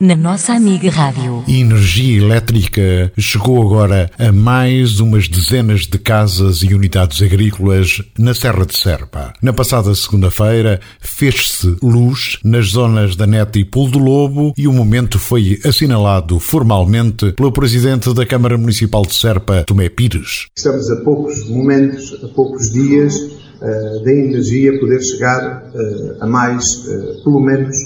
na 0.00 0.16
nossa 0.16 0.54
amiga 0.54 0.90
Rádio. 0.90 1.44
Energia 1.46 2.22
elétrica 2.22 3.12
chegou 3.18 3.60
agora 3.60 4.10
a 4.18 4.32
mais 4.32 5.00
umas 5.00 5.28
dezenas 5.28 5.82
de 5.82 5.98
casas 5.98 6.62
e 6.62 6.72
unidades 6.72 7.20
agrícolas 7.20 8.00
na 8.18 8.32
Serra 8.32 8.64
de 8.64 8.74
Serpa. 8.74 9.34
Na 9.42 9.52
passada 9.52 9.94
segunda-feira 9.94 10.80
fez-se 10.98 11.76
luz 11.82 12.38
nas 12.42 12.68
zonas 12.68 13.14
da 13.14 13.26
Neta 13.26 13.58
e 13.58 13.66
Pulo 13.66 13.90
do 13.90 13.98
Lobo 13.98 14.54
e 14.56 14.66
o 14.66 14.72
momento 14.72 15.18
foi 15.18 15.60
assinalado 15.62 16.40
formalmente 16.40 17.32
pelo 17.32 17.52
presidente 17.52 18.14
da 18.14 18.24
Câmara 18.24 18.56
Municipal 18.56 19.02
de 19.02 19.12
Serpa, 19.12 19.62
Tomé 19.64 19.90
Pires. 19.90 20.46
Estamos 20.56 20.90
a 20.90 20.96
poucos 21.04 21.50
momentos, 21.50 22.18
a 22.24 22.28
poucos 22.28 22.72
dias 22.72 23.14
uh, 23.14 24.04
da 24.04 24.10
energia 24.10 24.80
poder 24.80 25.02
chegar 25.02 25.64
uh, 25.64 26.24
a 26.24 26.26
mais, 26.26 26.64
uh, 26.86 27.22
pelo 27.24 27.40
menos, 27.40 27.76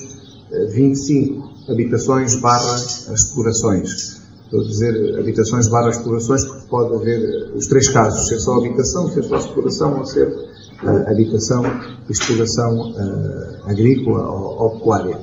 25 0.51 1.71
habitações 1.71 2.37
barra 2.37 2.77
explorações. 3.13 4.23
Estou 4.45 4.61
a 4.61 4.65
dizer 4.65 5.19
habitações 5.19 5.69
barra 5.69 5.91
explorações 5.91 6.45
porque 6.45 6.69
pode 6.69 6.95
haver 6.95 7.51
os 7.55 7.67
três 7.67 7.89
casos, 7.89 8.29
ser 8.29 8.39
só 8.39 8.59
habitação, 8.59 9.11
ser 9.11 9.25
só 9.25 9.39
exploração 9.39 9.99
ou 9.99 10.05
ser 10.05 10.29
uh, 10.29 11.11
habitação 11.11 11.65
e 12.09 12.13
exploração 12.13 12.93
uh, 12.93 13.71
agrícola 13.71 14.29
ou, 14.29 14.63
ou 14.63 14.71
pecuária. 14.79 15.19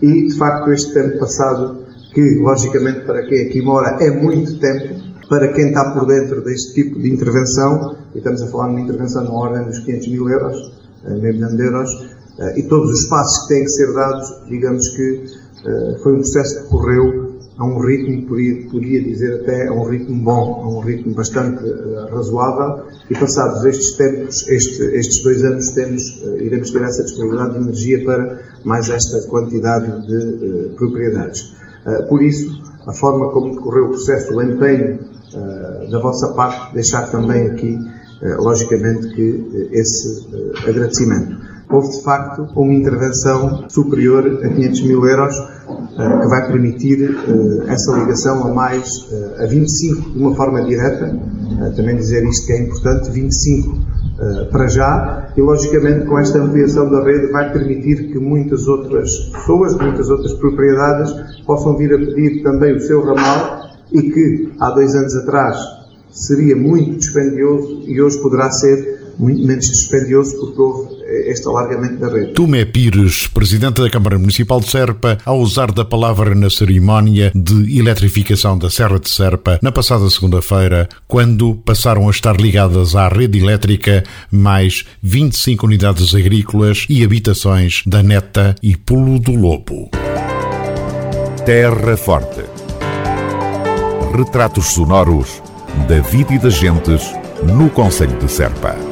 E, 0.00 0.26
de 0.26 0.34
facto, 0.36 0.70
este 0.70 0.92
tempo 0.94 1.18
passado, 1.18 1.84
que 2.14 2.38
logicamente 2.40 3.00
para 3.00 3.26
quem 3.26 3.46
aqui 3.46 3.60
mora 3.60 4.02
é 4.02 4.10
muito 4.10 4.58
tempo, 4.58 5.02
para 5.28 5.52
quem 5.52 5.68
está 5.68 5.92
por 5.92 6.06
dentro 6.06 6.42
deste 6.42 6.74
tipo 6.74 6.98
de 6.98 7.10
intervenção, 7.10 7.96
e 8.14 8.18
estamos 8.18 8.42
a 8.42 8.46
falar 8.46 8.68
de 8.68 8.72
uma 8.72 8.80
intervenção 8.80 9.24
na 9.24 9.32
ordem 9.32 9.64
dos 9.64 9.78
500 9.80 10.08
mil 10.08 10.28
euros, 10.28 10.72
milhão 11.04 11.56
de 11.56 11.62
euros, 11.62 11.90
e 12.56 12.62
todos 12.64 12.90
os 12.90 13.06
passos 13.06 13.42
que 13.42 13.54
têm 13.54 13.64
que 13.64 13.70
ser 13.70 13.92
dados, 13.92 14.26
digamos 14.48 14.88
que 14.88 15.12
uh, 15.12 16.02
foi 16.02 16.14
um 16.14 16.16
processo 16.16 16.62
que 16.62 16.68
correu 16.68 17.32
a 17.58 17.64
um 17.64 17.78
ritmo, 17.80 18.26
podia, 18.26 18.68
podia 18.68 19.02
dizer 19.02 19.42
até 19.42 19.68
a 19.68 19.72
um 19.72 19.84
ritmo 19.84 20.24
bom, 20.24 20.62
a 20.64 20.68
um 20.68 20.80
ritmo 20.80 21.14
bastante 21.14 21.62
uh, 21.62 22.14
razoável, 22.14 22.84
e 23.08 23.14
passados 23.14 23.64
estes 23.64 23.96
tempos, 23.96 24.48
este, 24.48 24.82
estes 24.82 25.22
dois 25.22 25.44
anos, 25.44 25.70
temos, 25.70 26.02
iremos 26.40 26.70
ter 26.70 26.82
essa 26.82 27.04
disponibilidade 27.04 27.52
de 27.52 27.58
energia 27.64 28.04
para 28.04 28.40
mais 28.64 28.88
esta 28.88 29.20
quantidade 29.28 30.06
de 30.06 30.74
propriedades. 30.76 31.54
por 32.08 32.22
isso, 32.22 32.48
a 32.86 32.92
forma 32.92 33.30
como 33.30 33.54
decorreu 33.54 33.86
o 33.86 33.88
processo, 33.90 34.34
o 34.34 34.42
empenho 34.42 34.98
da 35.90 35.98
vossa 36.00 36.32
parte, 36.32 36.74
deixar 36.74 37.10
também 37.10 37.48
aqui, 37.48 37.78
logicamente, 38.38 39.08
que 39.14 39.68
esse 39.72 40.26
agradecimento 40.66 41.51
houve 41.72 41.90
de 41.90 42.02
facto 42.02 42.46
uma 42.54 42.74
intervenção 42.74 43.64
superior 43.68 44.26
a 44.44 44.48
500 44.48 44.82
mil 44.82 45.04
euros 45.06 45.36
uh, 45.38 46.20
que 46.20 46.28
vai 46.28 46.46
permitir 46.46 47.10
uh, 47.10 47.62
essa 47.68 47.96
ligação 47.98 48.46
a 48.46 48.52
mais, 48.52 48.86
uh, 49.10 49.42
a 49.42 49.46
25 49.46 50.10
de 50.10 50.18
uma 50.18 50.36
forma 50.36 50.62
direta, 50.62 51.18
também 51.76 51.96
dizer 51.96 52.24
isto 52.24 52.46
que 52.46 52.52
é 52.52 52.62
importante, 52.62 53.10
25 53.10 53.92
para 54.52 54.68
já, 54.68 55.32
e 55.36 55.40
logicamente 55.40 56.06
com 56.06 56.18
esta 56.18 56.38
ampliação 56.38 56.88
da 56.90 57.02
rede 57.02 57.32
vai 57.32 57.52
permitir 57.52 58.12
que 58.12 58.18
muitas 58.18 58.68
outras 58.68 59.10
pessoas, 59.32 59.74
muitas 59.76 60.08
outras 60.10 60.32
propriedades 60.34 61.12
possam 61.44 61.76
vir 61.76 61.92
a 61.92 61.98
pedir 61.98 62.42
também 62.42 62.76
o 62.76 62.80
seu 62.80 63.04
ramal 63.04 63.70
e 63.90 64.02
que 64.02 64.52
há 64.60 64.70
dois 64.70 64.94
anos 64.94 65.16
atrás 65.16 65.56
seria 66.10 66.54
muito 66.54 66.98
dispendioso 66.98 67.82
e 67.86 68.00
hoje 68.00 68.20
poderá 68.22 68.50
ser 68.50 69.14
muito 69.18 69.46
menos 69.46 69.64
dispendioso 69.66 70.38
porque 70.38 70.60
houve 70.60 71.01
este 71.12 71.48
alargamento 71.48 71.98
da 71.98 72.08
rede. 72.08 72.32
Tomé 72.32 72.64
Pires, 72.64 73.26
presidente 73.26 73.82
da 73.82 73.90
Câmara 73.90 74.18
Municipal 74.18 74.60
de 74.60 74.68
Serpa, 74.68 75.18
ao 75.24 75.38
usar 75.38 75.72
da 75.72 75.84
palavra 75.84 76.34
na 76.34 76.50
cerimónia 76.50 77.32
de 77.34 77.78
eletrificação 77.78 78.56
da 78.58 78.70
Serra 78.70 78.98
de 78.98 79.08
Serpa 79.08 79.58
na 79.62 79.72
passada 79.72 80.08
segunda-feira, 80.10 80.88
quando 81.06 81.54
passaram 81.54 82.08
a 82.08 82.10
estar 82.10 82.40
ligadas 82.40 82.94
à 82.94 83.08
rede 83.08 83.38
elétrica 83.38 84.02
mais 84.30 84.84
25 85.02 85.66
unidades 85.66 86.14
agrícolas 86.14 86.86
e 86.88 87.04
habitações 87.04 87.82
da 87.86 88.02
Neta 88.02 88.54
e 88.62 88.76
Pulo 88.76 89.18
do 89.18 89.34
Lobo. 89.34 89.90
Terra 91.44 91.96
Forte. 91.96 92.42
Retratos 94.16 94.66
sonoros 94.74 95.42
da 95.88 96.00
vida 96.00 96.34
e 96.34 96.38
das 96.38 96.54
gentes 96.54 97.02
no 97.42 97.68
Conselho 97.70 98.16
de 98.18 98.30
Serpa. 98.30 98.91